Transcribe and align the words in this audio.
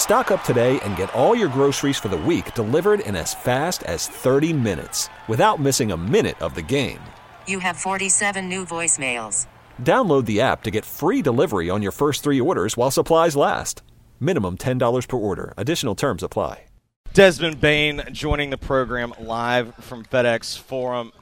Stock 0.00 0.30
up 0.30 0.42
today 0.44 0.80
and 0.80 0.96
get 0.96 1.14
all 1.14 1.36
your 1.36 1.50
groceries 1.50 1.98
for 1.98 2.08
the 2.08 2.16
week 2.16 2.54
delivered 2.54 3.00
in 3.00 3.14
as 3.14 3.34
fast 3.34 3.82
as 3.82 4.08
30 4.08 4.52
minutes 4.54 5.10
without 5.28 5.60
missing 5.60 5.92
a 5.92 5.96
minute 5.96 6.40
of 6.40 6.54
the 6.54 6.62
game. 6.62 6.98
You 7.46 7.58
have 7.58 7.76
47 7.76 8.48
new 8.48 8.64
voicemails. 8.64 9.46
Download 9.82 10.24
the 10.24 10.40
app 10.40 10.62
to 10.64 10.70
get 10.70 10.86
free 10.86 11.20
delivery 11.20 11.68
on 11.68 11.82
your 11.82 11.92
first 11.92 12.24
three 12.24 12.40
orders 12.40 12.78
while 12.78 12.90
supplies 12.90 13.36
last. 13.36 13.82
Minimum 14.18 14.56
$10 14.56 15.06
per 15.06 15.16
order. 15.18 15.52
Additional 15.58 15.94
terms 15.94 16.22
apply. 16.22 16.64
Desmond 17.12 17.60
Bane 17.60 18.02
joining 18.10 18.48
the 18.48 18.56
program 18.56 19.12
live 19.20 19.74
from 19.80 20.04
FedEx 20.06 20.56
Forum. 20.58 21.12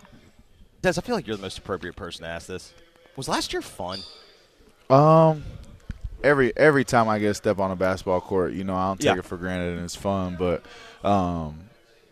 Des, 0.83 0.95
I 0.97 1.01
feel 1.01 1.17
like 1.17 1.27
you're 1.27 1.35
the 1.35 1.43
most 1.43 1.59
appropriate 1.59 1.97
person 1.97 2.23
to 2.23 2.29
ask 2.29 2.47
this. 2.47 2.73
Was 3.17 3.29
last 3.29 3.53
year 3.53 3.61
fun? 3.61 3.99
Um, 4.89 5.43
every 6.23 6.53
every 6.57 6.85
time 6.85 7.09
I 7.09 7.19
get 7.19 7.29
to 7.29 7.35
step 7.35 7.59
on 7.59 7.71
a 7.71 7.77
basketball 7.77 8.21
court, 8.21 8.53
you 8.53 8.65
know, 8.65 8.75
I 8.77 8.89
don't 8.89 8.99
take 8.99 9.07
Yeah. 9.15 9.19
it 9.19 9.25
for 9.25 9.37
granted 9.37 9.77
and 9.77 9.85
it's 9.85 9.97
fun. 9.97 10.37
But, 10.39 10.63
um, 11.09 11.61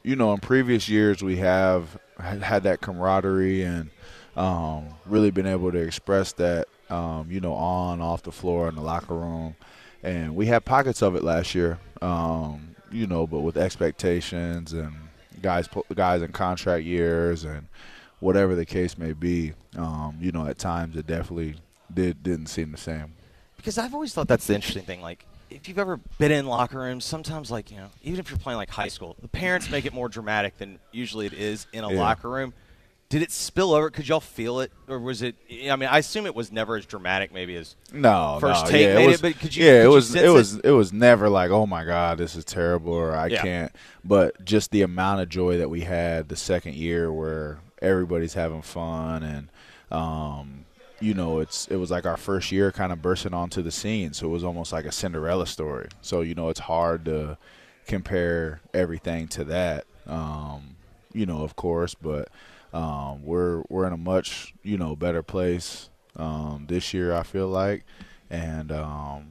you 0.02 0.16
know, 0.16 0.32
in 0.32 0.38
previous 0.40 0.88
years 0.88 1.22
we 1.22 1.36
have 1.38 1.98
had 2.18 2.42
had 2.42 2.62
that 2.64 2.80
camaraderie 2.80 3.62
and 3.62 3.90
um, 4.36 4.88
really 5.06 5.30
been 5.30 5.46
able 5.46 5.72
to 5.72 5.78
express 5.78 6.32
that, 6.34 6.68
um, 6.90 7.30
you 7.30 7.40
know, 7.40 7.54
on 7.54 8.00
off 8.00 8.22
the 8.22 8.32
floor 8.32 8.68
in 8.68 8.74
the 8.74 8.82
locker 8.82 9.14
room, 9.14 9.56
and 10.02 10.36
we 10.36 10.46
had 10.46 10.64
pockets 10.64 11.02
of 11.02 11.16
it 11.16 11.24
last 11.24 11.54
year. 11.54 11.78
Um, 12.02 12.76
you 12.92 13.06
know, 13.06 13.26
but 13.26 13.40
with 13.40 13.56
expectations 13.56 14.72
and 14.72 14.94
guys 15.42 15.68
guys 15.94 16.22
in 16.22 16.32
contract 16.32 16.84
years 16.84 17.44
and 17.44 17.66
whatever 18.20 18.54
the 18.54 18.64
case 18.64 18.96
may 18.96 19.12
be, 19.12 19.52
um, 19.76 20.16
you 20.20 20.30
know, 20.32 20.46
at 20.46 20.58
times 20.58 20.96
it 20.96 21.06
definitely 21.06 21.56
did 21.92 22.22
didn't 22.22 22.46
seem 22.46 22.70
the 22.72 22.78
same. 22.78 23.12
Because 23.56 23.78
I've 23.78 23.94
always 23.94 24.12
thought 24.14 24.28
that's 24.28 24.46
the 24.46 24.54
interesting 24.54 24.84
thing. 24.84 25.00
Like, 25.00 25.24
if 25.50 25.68
you've 25.68 25.78
ever 25.78 25.98
been 26.18 26.32
in 26.32 26.46
locker 26.46 26.78
rooms, 26.78 27.04
sometimes, 27.04 27.50
like, 27.50 27.70
you 27.70 27.76
know, 27.78 27.88
even 28.02 28.20
if 28.20 28.30
you're 28.30 28.38
playing 28.38 28.58
like 28.58 28.70
high 28.70 28.88
school, 28.88 29.16
the 29.22 29.28
parents 29.28 29.70
make 29.70 29.84
it 29.86 29.92
more 29.94 30.08
dramatic 30.08 30.58
than 30.58 30.78
usually 30.92 31.26
it 31.26 31.32
is 31.32 31.66
in 31.72 31.84
a 31.84 31.92
Yeah. 31.92 31.98
locker 31.98 32.28
room. 32.28 32.52
Did 33.08 33.22
it 33.22 33.30
spill 33.30 33.72
over? 33.72 33.88
Could 33.88 34.08
y'all 34.08 34.18
feel 34.18 34.58
it, 34.58 34.72
or 34.88 34.98
was 34.98 35.22
it? 35.22 35.36
I 35.70 35.76
mean, 35.76 35.88
I 35.88 35.98
assume 35.98 36.26
it 36.26 36.34
was 36.34 36.50
never 36.50 36.74
as 36.76 36.84
dramatic, 36.86 37.32
maybe 37.32 37.54
as 37.54 37.76
No, 37.92 38.38
First 38.40 38.64
no, 38.64 38.70
take 38.72 38.86
yeah, 38.88 38.94
made 38.96 39.02
it 39.02 39.04
it, 39.04 39.10
was, 39.12 39.20
but 39.22 39.38
could 39.38 39.54
you- 39.54 39.64
Yeah, 39.64 39.82
could 39.82 39.84
it 39.84 39.88
was. 39.90 40.14
It 40.16 40.24
it? 40.24 40.28
was. 40.30 40.56
It 40.58 40.70
was 40.72 40.92
never 40.92 41.28
like, 41.28 41.52
oh 41.52 41.66
my 41.66 41.84
god, 41.84 42.18
this 42.18 42.34
is 42.34 42.44
terrible, 42.44 42.92
or 42.92 43.14
I 43.14 43.28
Yeah. 43.28 43.42
can't. 43.42 43.72
But 44.04 44.44
just 44.44 44.72
the 44.72 44.82
amount 44.82 45.20
of 45.20 45.28
joy 45.28 45.56
that 45.58 45.70
we 45.70 45.82
had 45.82 46.28
the 46.28 46.34
second 46.34 46.74
year, 46.74 47.12
where 47.12 47.60
everybody's 47.80 48.34
having 48.34 48.62
fun, 48.62 49.22
and 49.22 49.48
um, 49.92 50.64
you 51.00 51.14
know, 51.14 51.40
it's 51.40 51.66
it 51.68 51.76
was 51.76 51.90
like 51.90 52.06
our 52.06 52.16
first 52.16 52.50
year, 52.52 52.72
kind 52.72 52.92
of 52.92 53.02
bursting 53.02 53.34
onto 53.34 53.62
the 53.62 53.70
scene. 53.70 54.12
So 54.12 54.26
it 54.26 54.30
was 54.30 54.44
almost 54.44 54.72
like 54.72 54.84
a 54.84 54.92
Cinderella 54.92 55.46
story. 55.46 55.88
So 56.00 56.20
you 56.22 56.34
know, 56.34 56.48
it's 56.48 56.60
hard 56.60 57.04
to 57.06 57.36
compare 57.86 58.60
everything 58.74 59.28
to 59.28 59.44
that. 59.44 59.84
Um, 60.06 60.76
you 61.12 61.26
know, 61.26 61.42
of 61.42 61.56
course, 61.56 61.94
but 61.94 62.28
um, 62.72 63.24
we're 63.24 63.62
we're 63.68 63.86
in 63.86 63.92
a 63.92 63.96
much 63.98 64.54
you 64.62 64.76
know 64.78 64.96
better 64.96 65.22
place 65.22 65.88
um, 66.16 66.64
this 66.68 66.92
year. 66.94 67.14
I 67.14 67.22
feel 67.22 67.48
like, 67.48 67.84
and 68.30 68.70
um, 68.72 69.28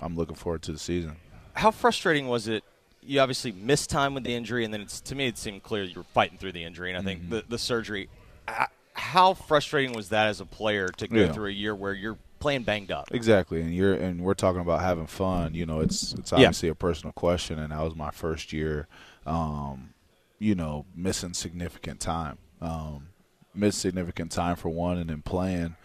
I'm 0.00 0.16
looking 0.16 0.36
forward 0.36 0.62
to 0.62 0.72
the 0.72 0.78
season. 0.78 1.16
how 1.54 1.70
frustrating 1.70 2.28
was 2.28 2.48
it? 2.48 2.64
You 3.06 3.20
obviously 3.20 3.52
missed 3.52 3.90
time 3.90 4.14
with 4.14 4.24
the 4.24 4.34
injury, 4.34 4.64
and 4.64 4.72
then 4.72 4.80
it's 4.80 5.00
to 5.02 5.14
me 5.14 5.26
it 5.26 5.36
seemed 5.36 5.62
clear 5.62 5.84
you 5.84 5.94
were 5.96 6.02
fighting 6.02 6.38
through 6.38 6.52
the 6.52 6.64
injury, 6.64 6.90
and 6.90 6.98
I 6.98 7.02
think 7.02 7.20
Mm-hmm. 7.20 7.30
the, 7.34 7.44
the 7.50 7.58
surgery. 7.58 8.08
h- 8.48 8.68
How 9.12 9.34
frustrating 9.34 9.94
was 9.94 10.08
that 10.08 10.28
as 10.28 10.40
a 10.40 10.46
player 10.46 10.88
to 10.88 11.06
go 11.06 11.16
Yeah. 11.24 11.32
through 11.32 11.48
a 11.48 11.52
year 11.52 11.74
where 11.74 11.92
you're 11.92 12.18
playing 12.40 12.62
banged 12.62 12.90
up? 12.90 13.08
Exactly, 13.12 13.60
and 13.60 13.74
you're 13.74 13.92
and 13.94 14.22
we're 14.22 14.34
talking 14.34 14.60
about 14.62 14.80
having 14.80 15.06
fun. 15.06 15.54
You 15.54 15.66
know, 15.66 15.80
it's 15.80 16.14
it's 16.14 16.32
obviously 16.32 16.68
a 16.70 16.74
personal 16.74 17.12
question, 17.12 17.58
and 17.58 17.70
that 17.70 17.80
was 17.82 17.94
my 17.94 18.10
first 18.10 18.52
year. 18.52 18.88
Um, 19.26 19.90
you 20.38 20.54
know, 20.54 20.86
missing 20.96 21.32
significant 21.34 22.00
time, 22.00 22.38
um, 22.60 23.08
missed 23.54 23.78
significant 23.78 24.32
time 24.32 24.56
for 24.56 24.70
one, 24.70 24.96
and 24.98 25.10
then 25.10 25.22
playing 25.22 25.76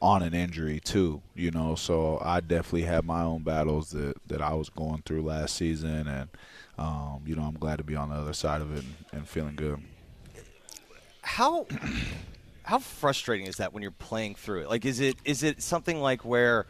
on 0.00 0.22
an 0.22 0.34
injury 0.34 0.78
too. 0.78 1.22
You 1.34 1.50
know, 1.50 1.74
so 1.74 2.20
I 2.22 2.40
definitely 2.40 2.82
had 2.82 3.04
my 3.04 3.22
own 3.22 3.42
battles 3.42 3.90
that 3.90 4.14
that 4.28 4.40
I 4.42 4.52
was 4.54 4.68
going 4.68 5.02
through 5.06 5.22
last 5.22 5.56
season, 5.56 6.06
and 6.06 6.28
um, 6.78 7.22
you 7.26 7.34
know, 7.34 7.42
I'm 7.42 7.58
glad 7.58 7.78
to 7.78 7.84
be 7.84 7.96
on 7.96 8.10
the 8.10 8.14
other 8.16 8.34
side 8.34 8.60
of 8.60 8.72
it 8.76 8.84
and, 8.84 8.94
and 9.12 9.28
feeling 9.28 9.56
good. 9.56 9.80
how 11.22 11.66
how 12.68 12.78
frustrating 12.78 13.46
is 13.46 13.56
that 13.56 13.72
when 13.72 13.82
you're 13.82 13.90
playing 13.90 14.34
through 14.34 14.60
it? 14.60 14.68
Like, 14.68 14.84
is 14.84 15.00
it 15.00 15.16
is 15.24 15.42
it 15.42 15.62
something 15.62 16.02
like 16.02 16.22
where, 16.22 16.66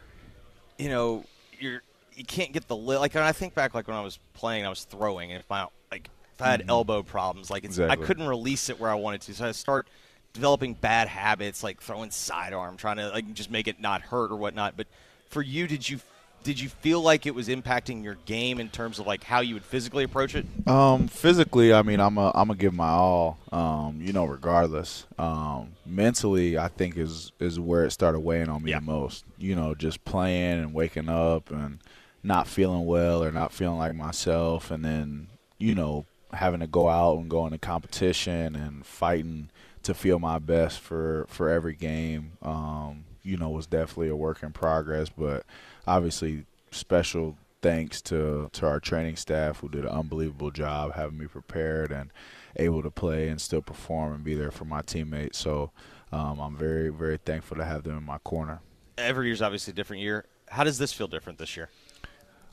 you 0.77 0.87
know, 0.87 1.25
you're 1.59 1.81
you 2.13 2.23
can't 2.23 2.53
get 2.53 2.69
the 2.69 2.75
li- 2.75 2.95
like 2.97 3.17
I 3.17 3.33
think 3.33 3.53
back 3.53 3.73
like 3.73 3.85
when 3.89 3.97
I 3.97 4.01
was 4.01 4.17
playing, 4.33 4.65
I 4.65 4.69
was 4.69 4.85
throwing, 4.85 5.33
and 5.33 5.41
if 5.41 5.49
my 5.49 5.67
like 5.91 6.09
if 6.35 6.41
I 6.41 6.51
had 6.51 6.63
elbow 6.69 7.03
problems, 7.03 7.49
like 7.49 7.65
it's, 7.65 7.77
I 7.77 7.95
Mm-hmm. 7.95 8.03
Couldn't 8.05 8.27
release 8.29 8.69
it 8.69 8.79
where 8.79 8.89
I 8.89 8.95
wanted 8.95 9.19
to, 9.23 9.33
so 9.33 9.45
I 9.45 9.51
start 9.51 9.89
developing 10.31 10.73
bad 10.73 11.09
habits 11.09 11.63
like 11.63 11.81
throwing 11.81 12.11
sidearm, 12.11 12.77
trying 12.77 12.95
to 12.95 13.09
like 13.09 13.33
just 13.33 13.51
make 13.51 13.67
it 13.67 13.81
not 13.81 14.01
hurt 14.01 14.31
or 14.31 14.37
whatnot. 14.37 14.77
But 14.77 14.87
for 15.27 15.41
you, 15.41 15.67
did 15.67 15.89
you 15.89 15.99
did 16.43 16.59
you 16.59 16.69
feel 16.69 17.01
like 17.01 17.25
it 17.25 17.35
was 17.35 17.47
impacting 17.49 18.03
your 18.03 18.15
game 18.25 18.59
in 18.59 18.69
terms 18.69 18.99
of 18.99 19.05
like 19.07 19.23
how 19.23 19.41
you 19.41 19.53
would 19.55 19.63
physically 19.65 20.03
approach 20.03 20.35
it? 20.35 20.45
Um, 20.67 21.07
physically, 21.07 21.73
I 21.73 21.81
mean, 21.81 21.99
I'm 21.99 22.17
a, 22.17 22.31
I'm 22.33 22.47
gonna 22.47 22.55
give 22.57 22.73
my 22.73 22.89
all. 22.89 23.37
Um, 23.51 23.99
you 24.01 24.13
know, 24.13 24.25
regardless. 24.25 25.05
Um, 25.17 25.73
mentally, 25.85 26.57
I 26.57 26.67
think 26.69 26.97
is 26.97 27.31
is 27.39 27.59
where 27.59 27.85
it 27.85 27.91
started 27.91 28.19
weighing 28.21 28.49
on 28.49 28.63
me 28.63 28.71
Yeah. 28.71 28.79
the 28.79 28.85
most. 28.85 29.25
You 29.37 29.55
know, 29.55 29.75
just 29.75 30.03
playing 30.05 30.59
and 30.59 30.73
waking 30.73 31.09
up 31.09 31.51
and 31.51 31.79
not 32.23 32.47
feeling 32.47 32.85
well 32.85 33.23
or 33.23 33.31
not 33.31 33.51
feeling 33.53 33.77
like 33.77 33.95
myself, 33.95 34.71
and 34.71 34.83
then 34.83 35.27
you 35.57 35.75
know 35.75 36.05
having 36.33 36.59
to 36.59 36.67
go 36.67 36.87
out 36.89 37.17
and 37.17 37.29
go 37.29 37.45
into 37.45 37.57
competition 37.57 38.55
and 38.55 38.85
fighting 38.85 39.49
to 39.81 39.93
feel 39.93 40.19
my 40.19 40.37
best 40.39 40.79
for 40.79 41.25
for 41.29 41.49
every 41.49 41.73
game. 41.75 42.33
Um, 42.41 43.05
you 43.29 43.37
know, 43.37 43.49
was 43.49 43.67
definitely 43.67 44.09
a 44.09 44.15
work 44.15 44.43
in 44.43 44.51
progress, 44.51 45.09
but 45.09 45.45
obviously 45.87 46.45
special 46.71 47.37
thanks 47.61 48.01
to 48.01 48.49
to 48.53 48.65
our 48.65 48.79
training 48.79 49.15
staff 49.15 49.59
who 49.59 49.69
did 49.69 49.83
an 49.83 49.91
unbelievable 49.91 50.51
job 50.51 50.93
having 50.95 51.17
me 51.17 51.27
prepared 51.27 51.91
and 51.91 52.09
able 52.55 52.81
to 52.81 52.89
play 52.89 53.27
and 53.27 53.41
still 53.41 53.61
perform 53.61 54.13
and 54.13 54.23
be 54.23 54.33
there 54.33 54.51
for 54.51 54.65
my 54.65 54.81
teammates. 54.81 55.37
So 55.37 55.71
um, 56.11 56.39
I'm 56.39 56.55
very 56.55 56.89
very 56.89 57.17
thankful 57.17 57.57
to 57.57 57.65
have 57.65 57.83
them 57.83 57.97
in 57.97 58.03
my 58.03 58.17
corner. 58.19 58.61
Every 58.97 59.27
year's 59.27 59.41
obviously 59.41 59.71
a 59.71 59.75
different 59.75 60.01
year. 60.01 60.25
How 60.49 60.63
does 60.63 60.77
this 60.77 60.91
feel 60.91 61.07
different 61.07 61.37
this 61.37 61.55
year? 61.55 61.69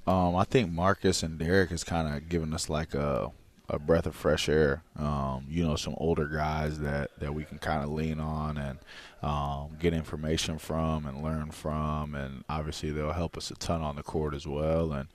Um, 0.07 0.37
I 0.37 0.45
think 0.45 0.71
Marcus 0.71 1.23
and 1.23 1.39
Derrick 1.39 1.71
has 1.71 1.83
kind 1.83 2.15
of 2.15 2.29
given 2.29 2.55
us 2.55 2.69
like 2.69 2.95
a 2.95 3.33
a 3.69 3.79
breath 3.79 4.07
of 4.07 4.15
fresh 4.15 4.49
air. 4.49 4.83
Um, 4.97 5.47
you 5.49 5.65
know, 5.67 5.77
some 5.77 5.95
older 5.99 6.27
guys 6.27 6.81
that 6.81 7.11
that 7.19 7.35
we 7.35 7.45
can 7.45 7.59
kind 7.59 7.83
of 7.83 7.91
lean 7.91 8.21
on 8.21 8.57
and 8.57 8.79
um, 9.23 9.77
get 9.79 9.93
information 9.93 10.59
from 10.59 11.07
and 11.07 11.23
learn 11.23 11.51
from, 11.51 12.15
and 12.15 12.45
obviously 12.49 12.91
they'll 12.91 13.13
help 13.13 13.37
us 13.37 13.51
a 13.51 13.55
ton 13.55 13.83
on 13.83 13.97
the 13.97 14.03
court 14.03 14.35
as 14.35 14.47
well. 14.47 14.93
And 14.93 15.09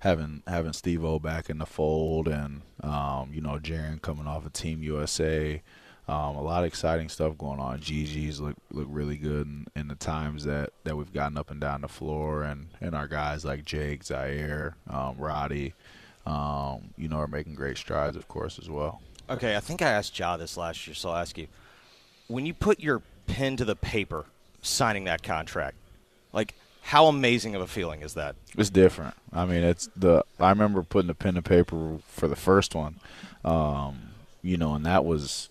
having 0.00 0.42
having 0.46 0.72
Steve 0.72 1.04
O 1.04 1.18
back 1.18 1.48
in 1.48 1.58
the 1.58 1.66
fold, 1.66 2.28
and 2.28 2.62
um, 2.82 3.30
you 3.32 3.40
know, 3.40 3.58
Jaren 3.58 4.02
coming 4.02 4.26
off 4.26 4.44
of 4.46 4.52
Team 4.52 4.82
USA. 4.82 5.62
Um, 6.08 6.34
a 6.34 6.42
lot 6.42 6.64
of 6.64 6.66
exciting 6.66 7.08
stuff 7.08 7.38
going 7.38 7.60
on. 7.60 7.78
GG's 7.78 8.40
look 8.40 8.56
look 8.72 8.88
really 8.90 9.16
good 9.16 9.46
in, 9.46 9.66
in 9.76 9.86
the 9.88 9.94
times 9.94 10.44
that, 10.44 10.70
that 10.82 10.96
we've 10.96 11.12
gotten 11.12 11.38
up 11.38 11.48
and 11.48 11.60
down 11.60 11.82
the 11.82 11.88
floor, 11.88 12.42
and, 12.42 12.66
and 12.80 12.96
our 12.96 13.06
guys 13.06 13.44
like 13.44 13.64
Jake, 13.64 14.02
Ziaire, 14.02 14.74
um, 14.90 15.14
Roddy, 15.16 15.74
um, 16.26 16.90
you 16.96 17.08
know, 17.08 17.16
are 17.16 17.26
making 17.28 17.54
great 17.54 17.76
strides, 17.76 18.16
of 18.16 18.28
course, 18.28 18.58
as 18.58 18.68
well. 18.70 19.00
Okay, 19.30 19.56
I 19.56 19.60
think 19.60 19.82
I 19.82 19.90
asked 19.90 20.18
Ja 20.18 20.36
this 20.36 20.56
last 20.56 20.86
year, 20.86 20.94
so 20.94 21.10
I'll 21.10 21.16
ask 21.16 21.36
you. 21.38 21.48
When 22.28 22.46
you 22.46 22.54
put 22.54 22.80
your 22.80 23.02
pen 23.26 23.56
to 23.56 23.64
the 23.64 23.76
paper 23.76 24.26
signing 24.62 25.04
that 25.04 25.22
contract, 25.22 25.76
like 26.32 26.54
how 26.82 27.06
amazing 27.06 27.54
of 27.54 27.62
a 27.62 27.66
feeling 27.66 28.02
is 28.02 28.14
that? 28.14 28.36
It's 28.56 28.70
different. 28.70 29.14
I 29.32 29.44
mean, 29.44 29.62
it's 29.62 29.88
the. 29.96 30.24
I 30.38 30.50
remember 30.50 30.82
putting 30.82 31.08
the 31.08 31.14
pen 31.14 31.34
to 31.34 31.42
paper 31.42 31.98
for 32.06 32.28
the 32.28 32.36
first 32.36 32.74
one, 32.74 33.00
um, 33.44 34.00
you 34.42 34.56
know, 34.56 34.74
and 34.74 34.84
that 34.86 35.04
was 35.04 35.48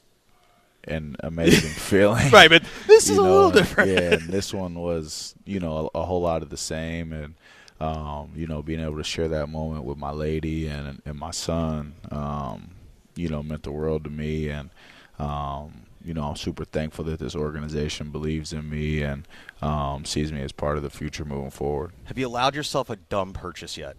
an 0.86 1.16
amazing 1.22 1.70
feeling. 1.76 2.30
Right, 2.32 2.50
but 2.50 2.64
this 2.88 3.10
is 3.10 3.18
You 3.18 3.22
a 3.22 3.24
little 3.24 3.52
different. 3.52 3.92
Yeah, 3.92 4.14
and 4.14 4.30
this 4.30 4.54
one 4.54 4.76
was, 4.76 5.36
you 5.46 5.60
know, 5.60 5.90
a, 5.94 6.00
a 6.00 6.06
whole 6.06 6.22
lot 6.22 6.42
of 6.42 6.50
the 6.50 6.58
same, 6.58 7.14
and 7.14 7.36
um, 7.82 8.32
you 8.36 8.46
know, 8.46 8.62
being 8.62 8.80
able 8.80 8.98
to 8.98 9.04
share 9.04 9.28
that 9.30 9.48
moment 9.48 9.84
with 9.84 9.98
my 9.98 10.12
lady 10.12 10.68
and 10.68 11.02
and 11.04 11.18
my 11.18 11.32
son, 11.32 11.96
um, 12.12 12.72
you 13.16 13.28
know, 13.28 13.42
meant 13.42 13.64
the 13.64 13.72
world 13.72 14.04
to 14.04 14.10
me, 14.10 14.50
and 14.50 14.70
um, 15.18 15.84
you 16.06 16.14
know, 16.14 16.24
I'm 16.24 16.36
super 16.36 16.64
thankful 16.64 17.06
that 17.06 17.20
this 17.20 17.36
organization 17.36 18.12
believes 18.12 18.54
in 18.54 18.70
me 18.70 19.02
and 19.02 19.28
um, 19.64 20.06
sees 20.06 20.32
me 20.32 20.42
as 20.42 20.52
part 20.52 20.78
of 20.78 20.84
the 20.84 20.92
future 20.92 21.26
moving 21.26 21.50
forward. 21.50 21.92
Have 22.06 22.20
you 22.20 22.28
allowed 22.28 22.56
yourself 22.56 22.90
a 22.92 22.96
dumb 22.98 23.34
purchase 23.34 23.78
yet? 23.78 23.98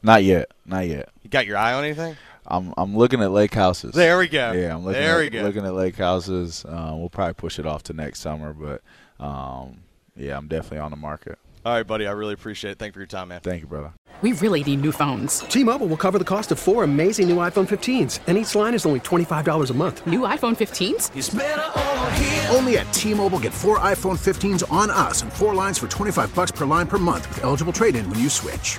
Not 0.00 0.22
yet, 0.22 0.52
not 0.64 0.86
yet. 0.86 1.08
You 1.22 1.30
got 1.30 1.44
your 1.44 1.56
eye 1.56 1.72
on 1.72 1.84
anything? 1.84 2.16
I'm 2.46 2.72
I'm 2.76 2.96
looking 2.96 3.20
at 3.20 3.32
lake 3.32 3.52
houses. 3.52 3.94
There 3.94 4.16
we 4.18 4.28
go. 4.28 4.52
Yeah, 4.52 4.76
I'm 4.76 4.84
looking 4.84 5.02
there 5.02 5.16
at, 5.16 5.20
we 5.20 5.30
go. 5.30 5.42
looking 5.42 5.66
at 5.66 5.74
lake 5.74 5.96
houses. 5.96 6.64
Um, 6.68 7.00
we'll 7.00 7.10
probably 7.10 7.34
push 7.34 7.58
it 7.58 7.66
off 7.66 7.82
to 7.84 7.92
next 7.92 8.20
summer, 8.20 8.52
but 8.52 8.80
um, 9.18 9.80
yeah, 10.16 10.36
I'm 10.36 10.46
definitely 10.46 10.78
on 10.78 10.92
the 10.92 10.96
market. 10.96 11.36
All 11.64 11.72
right, 11.74 11.86
buddy. 11.86 12.06
I 12.06 12.12
really 12.12 12.34
appreciate 12.34 12.72
it. 12.72 12.78
Thank 12.78 12.90
you 12.90 12.94
for 12.94 13.00
your 13.00 13.06
time, 13.06 13.28
man. 13.28 13.40
Thank 13.40 13.62
you, 13.62 13.68
brother. 13.68 13.92
We 14.20 14.32
really 14.32 14.64
need 14.64 14.80
new 14.80 14.90
phones. 14.90 15.40
T-Mobile 15.40 15.86
will 15.86 15.96
cover 15.96 16.18
the 16.18 16.24
cost 16.24 16.50
of 16.50 16.58
four 16.58 16.82
amazing 16.82 17.28
new 17.28 17.36
iPhone 17.36 17.68
15s, 17.68 18.18
and 18.26 18.36
each 18.36 18.52
line 18.56 18.74
is 18.74 18.84
only 18.84 18.98
$25 18.98 19.70
a 19.70 19.74
month. 19.74 20.04
New 20.08 20.20
iPhone 20.20 20.56
15s? 20.56 22.52
Only 22.52 22.78
at 22.78 22.92
T-Mobile 22.92 23.38
get 23.38 23.52
four 23.52 23.78
iPhone 23.78 24.18
15s 24.18 24.64
on 24.72 24.90
us 24.90 25.22
and 25.22 25.32
four 25.32 25.54
lines 25.54 25.78
for 25.78 25.86
25 25.86 26.34
bucks 26.34 26.50
per 26.50 26.66
line 26.66 26.88
per 26.88 26.98
month 26.98 27.28
with 27.28 27.44
eligible 27.44 27.72
trade-in 27.72 28.10
when 28.10 28.18
you 28.18 28.28
switch. 28.28 28.78